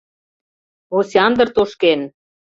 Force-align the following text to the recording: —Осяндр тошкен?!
—Осяндр 0.97 1.47
тошкен?! 1.55 2.01